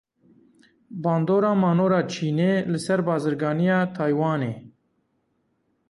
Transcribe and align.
Bandora 1.03 1.51
manora 1.63 2.01
Çînê 2.11 2.51
li 2.71 2.79
ser 2.85 2.99
bazirganiya 3.09 3.77
Taywanê. 3.95 4.53